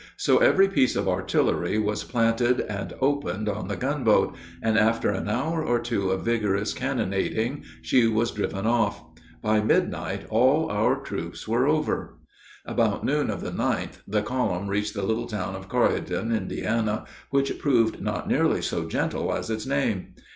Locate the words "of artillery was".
0.95-2.03